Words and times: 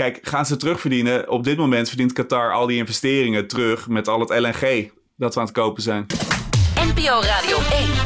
kijk, 0.00 0.18
gaan 0.22 0.46
ze 0.46 0.56
terugverdienen? 0.56 1.30
Op 1.30 1.44
dit 1.44 1.56
moment 1.56 1.88
verdient 1.88 2.12
Qatar 2.12 2.52
al 2.52 2.66
die 2.66 2.76
investeringen 2.76 3.46
terug 3.46 3.88
met 3.88 4.08
al 4.08 4.20
het 4.20 4.28
LNG 4.28 4.90
dat 5.16 5.34
we 5.34 5.40
aan 5.40 5.46
het 5.46 5.54
kopen 5.54 5.82
zijn. 5.82 6.06
NPO 6.74 7.20
Radio 7.20 7.56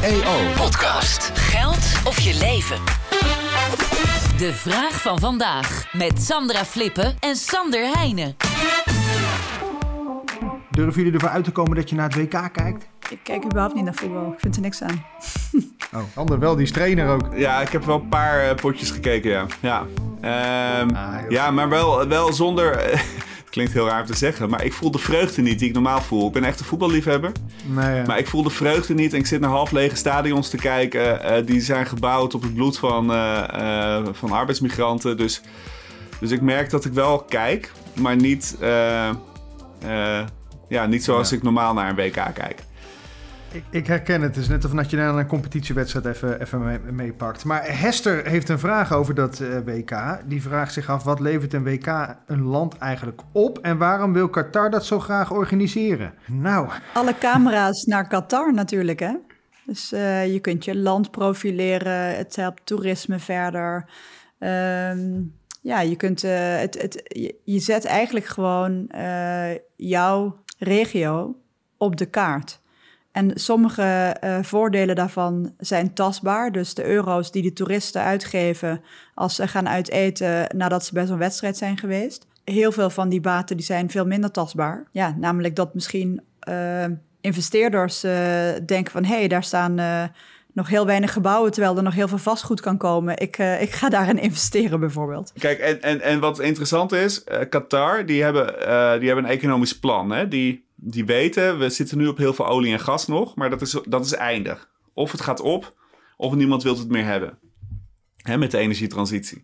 1. 0.01 0.13
EO. 0.13 0.53
Podcast. 0.55 1.31
Geld 1.33 2.07
of 2.07 2.19
je 2.19 2.37
leven. 2.39 2.77
De 4.37 4.53
vraag 4.53 5.01
van 5.01 5.19
vandaag. 5.19 5.93
Met 5.93 6.21
Sandra 6.21 6.65
Flippen 6.65 7.15
en 7.19 7.35
Sander 7.35 7.91
Heijnen. 7.93 8.35
Durven 10.71 11.03
jullie 11.03 11.13
ervoor 11.13 11.29
uit 11.29 11.43
te 11.43 11.51
komen 11.51 11.75
dat 11.75 11.89
je 11.89 11.95
naar 11.95 12.09
het 12.09 12.15
WK 12.15 12.53
kijkt? 12.53 12.94
Ik 13.09 13.19
kijk 13.23 13.45
überhaupt 13.45 13.75
niet 13.75 13.83
naar 13.83 13.93
voetbal. 13.93 14.31
Ik 14.33 14.39
vind 14.39 14.55
er 14.55 14.61
niks 14.61 14.81
aan. 14.81 15.05
Oh, 15.93 16.01
Ander 16.15 16.39
wel, 16.39 16.55
die 16.55 16.63
is 16.65 16.71
trainer 16.71 17.07
ook. 17.09 17.29
Ja, 17.35 17.61
ik 17.61 17.69
heb 17.69 17.83
wel 17.83 17.95
een 17.95 18.09
paar 18.09 18.39
eh, 18.49 18.55
potjes 18.55 18.91
gekeken, 18.91 19.29
ja. 19.31 19.45
Ja, 19.59 19.85
Ehm, 20.21 20.95
Ah, 20.95 21.15
ja 21.29 21.51
maar 21.51 21.69
wel, 21.69 22.07
wel 22.07 22.33
zonder... 22.33 22.79
het 23.41 23.49
klinkt 23.49 23.73
heel 23.73 23.87
raar 23.87 23.99
om 24.01 24.05
te 24.07 24.15
zeggen, 24.15 24.49
maar 24.49 24.63
ik 24.63 24.73
voel 24.73 24.91
de 24.91 24.97
vreugde 24.97 25.41
niet 25.41 25.59
die 25.59 25.67
ik 25.67 25.73
normaal 25.73 26.01
voel. 26.01 26.27
Ik 26.27 26.33
ben 26.33 26.43
echt 26.43 26.59
een 26.59 26.65
voetballiefhebber. 26.65 27.31
Nee, 27.65 27.95
ja. 27.95 28.03
Maar 28.05 28.17
ik 28.17 28.27
voel 28.27 28.43
de 28.43 28.49
vreugde 28.49 28.93
niet 28.93 29.13
en 29.13 29.19
ik 29.19 29.25
zit 29.25 29.39
naar 29.39 29.49
half 29.49 29.71
lege 29.71 29.95
stadions 29.95 30.49
te 30.49 30.57
kijken. 30.57 31.23
eh, 31.23 31.45
die 31.45 31.61
zijn 31.61 31.85
gebouwd 31.85 32.33
op 32.33 32.41
het 32.41 32.53
bloed 32.53 32.77
van, 32.77 33.13
eh, 33.13 33.97
eh, 33.97 34.05
van 34.11 34.31
arbeidsmigranten. 34.31 35.17
Dus, 35.17 35.41
dus 36.19 36.31
ik 36.31 36.41
merk 36.41 36.69
dat 36.69 36.85
ik 36.85 36.93
wel 36.93 37.19
kijk, 37.19 37.71
maar 37.93 38.15
niet, 38.15 38.55
eh, 38.59 39.07
eh, 39.09 40.25
ja, 40.69 40.85
niet 40.85 41.03
zoals 41.03 41.29
Ja. 41.29 41.35
ik 41.35 41.43
normaal 41.43 41.73
naar 41.73 41.89
een 41.89 41.95
WK 41.95 42.13
kijk. 42.33 42.63
Ik, 43.51 43.63
ik 43.69 43.87
herken 43.87 44.21
het. 44.21 44.35
Het 44.35 44.43
is 44.43 44.49
net 44.49 44.65
of 44.65 44.89
je 44.89 44.97
naar 44.97 45.15
een 45.15 45.27
competitiewedstrijd 45.27 46.05
even, 46.05 46.41
even 46.41 46.63
mee- 46.63 46.79
meepakt. 46.79 47.43
Maar 47.45 47.79
Hester 47.79 48.25
heeft 48.25 48.49
een 48.49 48.59
vraag 48.59 48.93
over 48.93 49.15
dat 49.15 49.39
eh, 49.39 49.57
WK. 49.65 50.19
Die 50.25 50.41
vraagt 50.41 50.73
zich 50.73 50.89
af, 50.89 51.03
wat 51.03 51.19
levert 51.19 51.53
een 51.53 51.63
WK 51.63 52.15
een 52.27 52.41
land 52.43 52.77
eigenlijk 52.77 53.21
op? 53.31 53.57
En 53.57 53.77
waarom 53.77 54.13
wil 54.13 54.29
Qatar 54.29 54.69
dat 54.69 54.85
zo 54.85 54.99
graag 54.99 55.31
organiseren? 55.31 56.13
Nou, 56.25 56.69
Alle 56.93 57.17
camera's 57.19 57.83
naar 57.83 58.07
Qatar 58.07 58.53
natuurlijk, 58.53 58.99
hè? 58.99 59.13
Dus 59.65 59.91
eh, 59.91 60.33
je 60.33 60.39
kunt 60.39 60.65
je 60.65 60.75
land 60.77 61.11
profileren, 61.11 62.15
het 62.17 62.35
helpt 62.35 62.65
toerisme 62.65 63.19
verder. 63.19 63.89
Ehm, 64.39 65.21
ja, 65.61 65.81
je 65.81 65.95
kunt 65.95 66.23
eh, 66.23 66.57
het, 66.57 66.81
het, 66.81 67.01
je, 67.03 67.35
je 67.43 67.59
zet 67.59 67.85
eigenlijk 67.85 68.25
gewoon 68.25 68.89
jouw 69.75 70.43
regio 70.57 71.35
op 71.77 71.97
de 71.97 72.05
kaart. 72.05 72.63
En 73.15 73.31
sommige 73.33 74.15
eh, 74.19 74.37
voordelen 74.41 74.95
daarvan 74.95 75.53
zijn 75.57 75.93
tastbaar. 75.93 76.51
Dus 76.51 76.73
de 76.73 76.85
euro's 76.85 77.31
die 77.31 77.43
de 77.43 77.53
toeristen 77.53 78.01
uitgeven 78.01 78.81
als 79.13 79.35
ze 79.35 79.47
gaan 79.47 79.69
uiteten 79.69 80.47
nadat 80.55 80.85
ze 80.85 80.93
bij 80.93 81.05
zo'n 81.05 81.17
wedstrijd 81.17 81.57
zijn 81.57 81.77
geweest. 81.77 82.27
Heel 82.43 82.71
veel 82.71 82.89
van 82.89 83.09
die 83.09 83.21
baten 83.21 83.57
die 83.57 83.65
zijn 83.65 83.89
veel 83.89 84.05
minder 84.05 84.31
tastbaar. 84.31 84.87
Ja, 84.91 85.15
namelijk 85.17 85.55
dat 85.55 85.73
misschien 85.73 86.21
eh, 86.39 86.85
investeerders 87.21 88.03
eh, 88.03 88.13
denken 88.65 88.91
van... 88.91 89.03
hé, 89.03 89.17
hey, 89.17 89.27
daar 89.27 89.43
staan 89.43 89.75
nog 90.53 90.69
heel 90.69 90.85
weinig 90.85 91.13
gebouwen... 91.13 91.51
terwijl 91.51 91.77
er 91.77 91.83
nog 91.83 91.95
heel 91.95 92.07
veel 92.07 92.17
vastgoed 92.17 92.61
kan 92.61 92.77
komen. 92.77 93.17
Ik, 93.17 93.37
ik 93.37 93.71
ga 93.71 93.89
daarin 93.89 94.19
investeren 94.19 94.79
bijvoorbeeld. 94.79 95.33
Kijk, 95.37 95.59
en, 95.59 95.81
en, 95.81 96.01
en 96.01 96.19
wat 96.19 96.39
interessant 96.39 96.91
is, 96.91 97.23
Qatar, 97.49 98.05
die 98.05 98.23
hebben, 98.23 98.45
die 98.99 99.07
hebben 99.07 99.25
een 99.25 99.37
economisch 99.37 99.79
plan. 99.79 100.11
Hè? 100.11 100.27
Die, 100.27 100.64
die 100.85 101.05
weten, 101.05 101.59
we 101.59 101.69
zitten 101.69 101.97
nu 101.97 102.07
op 102.07 102.17
heel 102.17 102.33
veel 102.33 102.47
olie 102.47 102.71
en 102.71 102.79
gas 102.79 103.07
nog, 103.07 103.35
maar 103.35 103.49
dat 103.49 103.61
is, 103.61 103.77
dat 103.87 104.05
is 104.05 104.13
eindig. 104.13 104.69
Of 104.93 105.11
het 105.11 105.21
gaat 105.21 105.41
op, 105.41 105.73
of 106.17 106.33
niemand 106.33 106.63
wil 106.63 106.77
het 106.77 106.89
meer 106.89 107.05
hebben. 107.05 107.37
Hè, 108.17 108.37
met 108.37 108.51
de 108.51 108.57
energietransitie. 108.57 109.43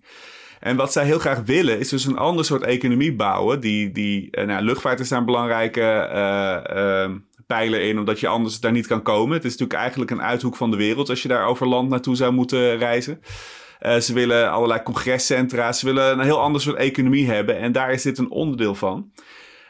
En 0.60 0.76
wat 0.76 0.92
zij 0.92 1.06
heel 1.06 1.20
graag 1.20 1.42
willen, 1.46 1.80
is 1.80 1.90
dus 1.90 2.06
een 2.06 2.18
ander 2.18 2.46
soort 2.46 2.64
economie 2.64 3.16
bouwen. 3.16 3.60
Die, 3.60 3.92
die, 3.92 4.32
eh, 4.32 4.46
nou, 4.46 4.64
luchtvaart 4.64 5.00
is 5.00 5.10
daar 5.10 5.20
een 5.20 5.26
belangrijke 5.26 5.82
eh, 5.82 7.04
eh, 7.04 7.12
pijler 7.48 7.82
in, 7.82 8.00
omdat 8.00 8.20
je 8.20 8.28
anders 8.28 8.60
daar 8.60 8.72
niet 8.72 8.88
kan 8.88 9.02
komen. 9.02 9.36
Het 9.36 9.46
is 9.46 9.52
natuurlijk 9.52 9.80
eigenlijk 9.80 10.12
een 10.12 10.22
uithoek 10.22 10.56
van 10.56 10.72
de 10.72 10.78
wereld 10.78 11.10
als 11.10 11.22
je 11.22 11.28
daar 11.28 11.46
over 11.46 11.68
land 11.68 11.90
naartoe 11.90 12.16
zou 12.16 12.34
moeten 12.34 12.78
reizen. 12.78 13.22
Eh, 13.82 13.98
ze 13.98 14.14
willen 14.14 14.52
allerlei 14.52 14.84
congrescentra. 14.84 15.72
Ze 15.72 15.86
willen 15.86 16.12
een 16.12 16.24
heel 16.26 16.40
ander 16.40 16.62
soort 16.62 16.76
economie 16.76 17.28
hebben. 17.28 17.58
En 17.58 17.72
daar 17.72 17.92
is 17.92 18.02
dit 18.02 18.18
een 18.18 18.32
onderdeel 18.32 18.76
van. 18.76 19.12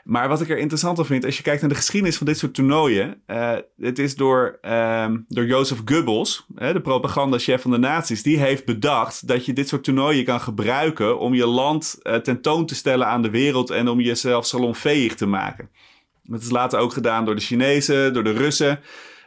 Maar 0.04 0.28
wat 0.28 0.42
ik 0.42 0.50
er 0.50 0.58
interessanter 0.58 1.06
vind, 1.06 1.26
als 1.26 1.38
je 1.38 1.44
kijkt 1.44 1.62
naar 1.62 1.70
de 1.70 1.76
geschiedenis 1.76 2.18
van 2.18 2.26
dit 2.26 2.38
soort 2.38 2.54
toernooien. 2.54 3.22
eh 3.26 3.56
het 3.78 4.00
is 4.00 4.16
door, 4.16 4.58
ehm, 4.62 5.18
door 5.28 5.46
Jozef 5.46 5.82
Goebbels, 5.86 6.46
de 6.48 6.82
propagandachef 6.82 7.62
van 7.62 7.72
de 7.72 7.78
nazi's. 7.78 8.24
Die 8.24 8.40
heeft 8.40 8.66
bedacht 8.66 9.28
dat 9.28 9.46
je 9.46 9.54
dit 9.54 9.68
soort 9.68 9.84
toernooien 9.84 10.26
kan 10.26 10.42
gebruiken 10.42 11.20
om 11.20 11.34
je 11.34 11.46
land 11.46 12.00
eh, 12.02 12.16
tentoon 12.16 12.66
te 12.66 12.76
stellen 12.76 13.08
aan 13.08 13.22
de 13.22 13.30
wereld. 13.30 13.70
En 13.70 13.88
om 13.88 14.00
jezelf 14.00 14.46
salonveeg 14.46 15.16
te 15.16 15.26
maken. 15.26 15.70
Dat 16.24 16.42
is 16.42 16.50
later 16.50 16.80
ook 16.80 16.94
gedaan 16.94 17.26
door 17.26 17.36
de 17.36 17.42
Chinezen, 17.42 18.14
door 18.14 18.24
de 18.24 18.32
Russen. 18.32 18.80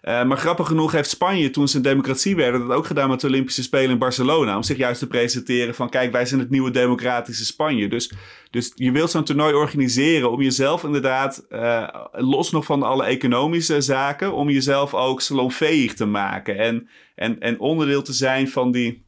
Eh, 0.05 0.25
maar 0.25 0.37
grappig 0.37 0.67
genoeg 0.67 0.93
heeft 0.93 1.09
Spanje, 1.09 1.51
toen 1.51 1.69
ze 1.69 1.77
een 1.77 1.83
democratie 1.83 2.37
werden, 2.37 2.67
dat 2.67 2.77
ook 2.77 2.87
gedaan 2.87 3.09
met 3.09 3.21
de 3.21 3.27
Olympische 3.27 3.63
Spelen 3.63 3.91
in 3.91 3.99
Barcelona. 3.99 4.57
Om 4.57 4.63
zich 4.63 4.77
juist 4.77 4.99
te 4.99 5.07
presenteren 5.07 5.75
van, 5.75 5.91
kijk, 5.91 6.13
wij 6.13 6.27
zijn 6.27 6.41
het 6.41 6.51
nieuwe 6.51 6.71
democratische 6.71 7.45
Spanje. 7.45 7.89
Dus, 7.89 8.13
dus 8.51 8.73
je 8.75 8.91
wilt 8.91 9.11
zo'n 9.11 9.25
toernooi 9.25 9.55
organiseren 9.55 10.31
om 10.31 10.43
jezelf 10.43 10.85
inderdaad, 10.85 11.47
eh, 11.49 11.89
los 12.13 12.51
nog 12.51 12.65
van 12.65 12.83
alle 12.83 13.05
economische 13.05 13.81
zaken, 13.81 14.33
om 14.33 14.51
jezelf 14.51 14.95
ook 14.95 15.21
salonveeg 15.21 15.95
te 15.95 16.07
maken. 16.07 16.59
En, 16.59 16.89
en, 17.15 17.41
en 17.41 17.61
onderdeel 17.61 18.03
te 18.03 18.13
zijn 18.13 18.49
van 18.49 18.71
die, 18.71 19.07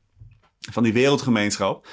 van 0.71 0.83
die 0.83 0.93
wereldgemeenschap. 0.93 1.87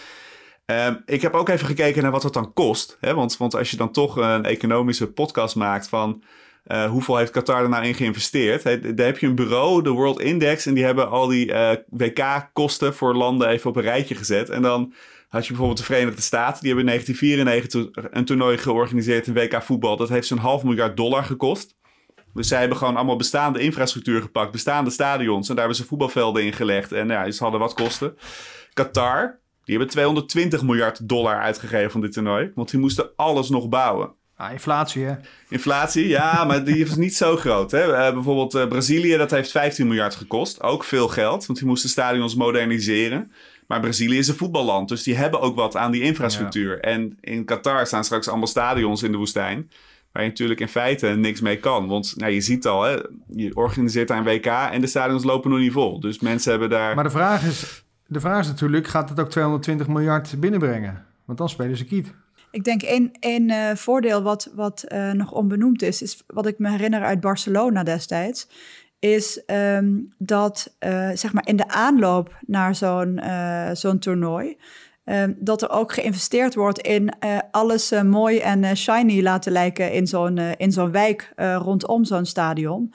Ehm, 0.66 0.96
ik 1.06 1.22
heb 1.22 1.34
ook 1.34 1.50
even 1.50 1.68
gekeken 1.68 2.02
naar 2.02 2.12
wat 2.12 2.24
het 2.24 2.34
dan 2.34 2.53
kost. 2.53 2.97
Hè? 3.00 3.13
Want, 3.13 3.38
want 3.38 3.56
als 3.56 3.72
je 3.72 3.78
dan 3.78 3.92
toch 3.92 4.16
een 4.16 4.46
economische 4.46 5.12
podcast 5.12 5.56
maakt 5.56 5.88
van... 5.88 6.24
eh, 6.63 6.90
hoeveel 6.90 7.18
heeft 7.18 7.31
Qatar 7.31 7.63
er 7.63 7.69
nou 7.69 7.85
in 7.85 7.94
geïnvesteerd? 7.94 8.63
Hè, 8.63 8.94
daar 8.94 9.06
heb 9.06 9.18
je 9.18 9.28
een 9.28 9.35
bureau, 9.35 9.84
de 9.84 9.90
World 9.90 10.19
Index... 10.19 10.66
en 10.66 10.74
die 10.74 10.84
hebben 10.84 11.09
al 11.09 11.28
die 11.28 11.53
eh, 11.53 11.78
WK-kosten 11.90 12.94
voor 12.94 13.16
landen 13.16 13.47
even 13.47 13.69
op 13.69 13.75
een 13.75 13.81
rijtje 13.81 14.16
gezet. 14.16 14.50
En 14.50 14.62
dan 14.62 14.94
had 15.28 15.41
je 15.41 15.47
bijvoorbeeld 15.47 15.79
de 15.79 15.85
Verenigde 15.85 16.22
Staten... 16.22 16.62
die 16.63 16.74
hebben 16.74 16.94
in 16.94 17.01
1994 17.01 18.12
een 18.12 18.25
toernooi 18.25 18.57
georganiseerd 18.57 19.28
in 19.28 19.34
WK 19.34 19.63
voetbal. 19.63 19.97
Dat 19.97 20.09
heeft 20.09 20.28
zo'n 20.28 20.38
half 20.38 20.63
miljard 20.63 20.97
dollar 20.97 21.24
gekost. 21.24 21.75
Dus 22.34 22.47
zij 22.47 22.59
hebben 22.59 22.78
gewoon 22.78 22.95
allemaal 22.95 23.16
bestaande 23.16 23.59
infrastructuur 23.59 24.22
gepakt... 24.22 24.51
bestaande 24.51 24.90
stadions 24.90 25.50
en 25.50 25.56
daar 25.56 25.66
hebben 25.66 25.84
ze 25.84 25.88
voetbalvelden 25.88 26.44
in 26.44 26.53
gelegd. 26.53 26.91
En 26.91 27.07
ja, 27.07 27.31
ze 27.31 27.44
hadden 27.44 27.62
wat 27.62 27.74
kosten. 27.74 28.16
Qatar, 28.74 29.40
die 29.63 29.78
hebben 29.78 29.94
220 29.94 30.63
miljard 30.63 31.09
dollar 31.09 31.40
uitgegeven 31.40 31.91
van 31.91 32.01
dit 32.01 32.13
toernooi. 32.13 32.51
Want 32.56 32.72
die 32.72 32.80
moesten 32.80 33.09
alles 33.16 33.50
nog 33.50 33.69
bouwen. 33.69 34.22
Ah, 34.36 34.52
inflatie 34.52 35.04
hè. 35.04 35.16
Inflatie, 35.50 36.08
ja, 36.08 36.44
maar 36.48 36.64
die 36.64 36.78
is 36.78 36.96
niet 36.96 37.16
zo 37.16 37.36
groot. 37.36 37.72
Hè? 37.72 37.94
Eh, 37.94 38.14
bijvoorbeeld 38.14 38.56
eh, 38.56 38.68
Brazilië, 38.68 39.18
dat 39.18 39.32
heeft 39.32 39.52
15 39.52 39.88
miljard 39.88 40.16
gekost. 40.16 40.62
Ook 40.62 40.84
veel 40.84 41.08
geld, 41.08 41.46
want 41.46 41.60
die 41.60 41.68
moesten 41.68 41.90
stadions 41.90 42.36
moderniseren. 42.36 43.32
Maar 43.68 43.80
Brazilië 43.80 44.18
is 44.18 44.28
een 44.28 44.36
voetballand, 44.36 44.90
dus 44.90 45.04
die 45.04 45.16
hebben 45.16 45.42
ook 45.42 45.56
wat 45.56 45.76
aan 45.76 45.92
die 45.92 46.02
infrastructuur. 46.02 46.80
En 46.80 47.18
in 47.22 47.46
Qatar 47.46 47.88
staan 47.88 48.04
straks 48.04 48.28
allemaal 48.28 48.48
stadions 48.48 49.04
in 49.04 49.12
de 49.12 49.18
woestijn. 49.18 49.70
Waar 50.12 50.24
je 50.24 50.30
natuurlijk 50.30 50.60
in 50.60 50.68
feite 50.68 51.08
niks 51.08 51.42
mee 51.42 51.58
kan. 51.58 51.88
Want 51.88 52.14
nou, 52.18 52.32
je 52.32 52.42
ziet 52.42 52.68
al, 52.68 52.84
hè, 52.84 52.96
je 53.28 53.56
organiseert 53.56 54.08
daar 54.08 54.18
een 54.18 54.24
WK 54.24 54.46
en 54.46 54.82
de 54.82 54.88
stadions 54.88 55.24
lopen 55.24 55.50
nog 55.50 55.60
niet 55.60 55.72
vol. 55.72 56.00
Dus 56.00 56.20
mensen 56.20 56.52
hebben 56.52 56.70
daar... 56.70 56.96
Maar 56.96 57.04
de 57.04 57.10
vraag 57.10 57.44
is, 57.44 57.84
de 58.08 58.20
vraag 58.20 58.40
is 58.40 58.48
natuurlijk, 58.48 58.88
gaat 58.88 59.10
het 59.10 59.20
ook 59.20 59.30
220 59.30 59.88
miljard 59.88 60.40
binnenbrengen? 60.40 61.06
Want 61.26 61.38
dan 61.38 61.50
spelen 61.50 61.78
ze 61.78 61.86
kiet. 61.86 62.14
Ik 62.53 62.64
denk 62.64 62.81
één, 62.81 63.12
één 63.19 63.50
eh, 63.50 63.75
voordeel 63.75 64.22
wat, 64.22 64.52
wat 64.56 64.84
eh, 64.84 65.12
nog 65.12 65.31
onbenoemd 65.31 65.81
is, 65.81 66.02
is 66.02 66.24
wat 66.28 66.46
ik 66.46 66.59
me 66.59 66.69
herinner 66.69 67.03
uit 67.03 67.19
Barcelona 67.19 67.84
destijds, 67.84 68.47
is 69.00 69.46
ehm, 69.46 70.00
dat 70.18 70.75
eh, 70.80 71.09
zeg 71.13 71.34
maar 71.34 71.47
in 71.47 71.56
de 71.56 71.68
aanloop 71.68 72.38
naar 72.46 72.75
zo'n 72.75 73.22
zo'n 73.74 74.00
toernooi, 74.00 74.58
ehm, 75.03 75.34
dat 75.38 75.62
er 75.62 75.69
ook 75.69 75.94
geïnvesteerd 75.94 76.56
wordt 76.56 76.80
in 76.80 77.13
alles 77.52 77.92
mooi 78.03 78.40
en 78.40 78.78
shiny 78.78 79.22
laten 79.22 79.51
lijken 79.51 79.92
in 79.92 80.07
zo'n 80.07 80.38
in 80.38 80.72
zo'n 80.72 80.92
wijk 80.92 81.33
rondom 81.36 82.04
zo'n 82.04 82.25
stadion. 82.25 82.94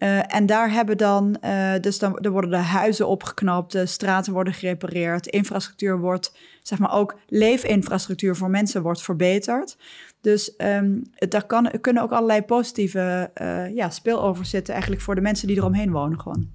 Eh, 0.00 0.34
en 0.34 0.46
daar 0.46 0.70
hebben 0.72 0.96
dan, 0.96 1.36
eh, 1.40 1.72
dus 1.80 1.98
dan 1.98 2.26
worden 2.30 2.50
de 2.50 2.56
huizen 2.56 3.08
opgeknapt, 3.08 3.72
de 3.72 3.86
straten 3.86 4.32
worden 4.32 4.52
gerepareerd, 4.52 5.26
infrastructuur 5.26 5.98
wordt, 5.98 6.36
zeg 6.62 6.78
maar 6.78 6.92
ook 6.94 7.18
leefinfrastructuur 7.28 8.36
voor 8.36 8.50
mensen 8.50 8.82
wordt 8.82 9.02
verbeterd. 9.02 9.76
Dus 10.20 10.56
ehm, 10.56 10.98
daar 11.28 11.46
kan, 11.46 11.70
kunnen 11.80 12.02
ook 12.02 12.12
allerlei 12.12 12.42
positieve 12.42 13.30
eh 13.34 13.74
ja, 13.74 13.90
spillovers 13.90 14.50
zitten 14.50 14.72
eigenlijk 14.72 15.02
voor 15.02 15.14
de 15.14 15.20
mensen 15.20 15.46
die 15.46 15.56
eromheen 15.56 15.90
wonen 15.90 16.20
gewoon. 16.20 16.50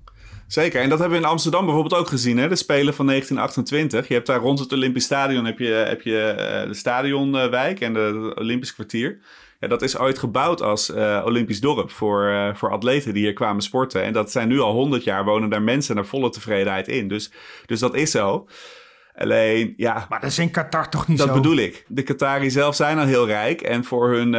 Zeker, 0.47 0.81
en 0.81 0.89
dat 0.89 0.99
hebben 0.99 1.17
we 1.17 1.23
in 1.23 1.29
Amsterdam 1.29 1.65
bijvoorbeeld 1.65 2.01
ook 2.01 2.07
gezien. 2.07 2.37
Hè? 2.37 2.47
De 2.47 2.55
Spelen 2.55 2.93
van 2.93 3.05
1928. 3.05 4.07
Je 4.07 4.13
hebt 4.13 4.27
daar 4.27 4.39
rond 4.39 4.59
het 4.59 4.73
Olympisch 4.73 5.03
Stadion 5.03 5.45
heb 5.45 5.59
je, 5.59 5.71
heb 5.71 6.01
je 6.01 6.19
eh, 6.19 6.67
de 6.67 6.73
stadionwijk 6.73 7.79
en 7.79 7.93
het 7.93 8.39
Olympisch 8.39 8.73
kwartier. 8.73 9.19
Ja, 9.59 9.67
dat 9.67 9.81
is 9.81 9.97
ooit 9.97 10.19
gebouwd 10.19 10.61
als 10.61 10.91
eh, 10.91 11.21
Olympisch 11.25 11.59
dorp 11.59 11.91
voor, 11.91 12.27
eh, 12.27 12.55
voor 12.55 12.71
atleten 12.71 13.13
die 13.13 13.23
hier 13.23 13.33
kwamen 13.33 13.61
sporten. 13.61 14.03
En 14.03 14.13
dat 14.13 14.31
zijn 14.31 14.47
nu 14.47 14.59
al 14.59 14.73
100 14.73 15.03
jaar 15.03 15.25
wonen 15.25 15.49
daar 15.49 15.61
mensen 15.61 15.95
naar 15.95 16.05
volle 16.05 16.29
tevredenheid 16.29 16.87
in. 16.87 17.07
Dus, 17.07 17.31
dus 17.65 17.79
dat 17.79 17.95
is 17.95 18.11
zo. 18.11 18.47
Alleen, 19.15 19.73
ja, 19.77 20.05
Maar 20.09 20.19
dat 20.19 20.29
is 20.29 20.39
in 20.39 20.51
Qatar 20.51 20.89
toch 20.89 21.07
niet 21.07 21.17
dat 21.17 21.27
zo? 21.27 21.33
bedoel 21.33 21.57
ik. 21.57 21.85
De 21.87 22.03
Qataris 22.03 22.53
zelf 22.53 22.75
zijn 22.75 22.99
al 22.99 23.05
heel 23.05 23.25
rijk. 23.25 23.61
En 23.61 23.83
voor 23.83 24.09
hun 24.09 24.29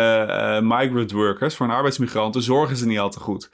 migrant 0.66 1.12
workers, 1.12 1.56
voor 1.56 1.66
hun 1.66 1.74
arbeidsmigranten, 1.74 2.42
zorgen 2.42 2.76
ze 2.76 2.86
niet 2.86 2.98
al 2.98 3.10
te 3.10 3.20
goed. 3.20 3.50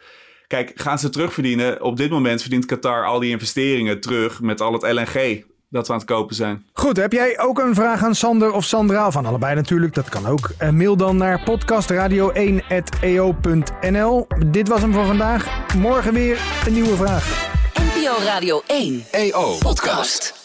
Kijk, 0.52 0.72
gaan 0.74 0.98
ze 0.98 1.10
terugverdienen? 1.10 1.82
Op 1.82 1.96
dit 1.96 2.10
moment 2.10 2.40
verdient 2.40 2.64
Qatar 2.64 3.06
al 3.06 3.18
die 3.18 3.30
investeringen 3.30 4.00
terug 4.00 4.40
met 4.40 4.60
al 4.60 4.72
het 4.72 4.82
LNG 4.82 5.44
dat 5.68 5.86
we 5.86 5.92
aan 5.92 5.98
het 5.98 6.08
kopen 6.08 6.34
zijn. 6.34 6.66
Goed, 6.72 6.96
heb 6.96 7.12
jij 7.12 7.40
ook 7.40 7.58
een 7.58 7.74
vraag 7.74 8.04
aan 8.04 8.14
Sander 8.14 8.52
of 8.52 8.64
Sandra? 8.64 9.10
Van 9.10 9.26
allebei 9.26 9.54
natuurlijk, 9.54 9.94
dat 9.94 10.08
kan 10.08 10.26
ook. 10.26 10.50
Eh, 10.58 10.70
mail 10.70 10.96
dan 10.96 11.16
naar 11.16 11.50
podcastradio1.eo.nl. 11.50 14.26
Dit 14.46 14.68
was 14.68 14.80
hem 14.80 14.92
voor 14.92 15.06
vandaag. 15.06 15.74
Morgen 15.76 16.14
weer 16.14 16.40
een 16.66 16.72
nieuwe 16.72 16.96
vraag. 16.96 17.50
NPO 17.74 18.24
Radio 18.24 18.62
1. 18.66 19.04
EO. 19.10 19.56
Podcast. 19.58 20.41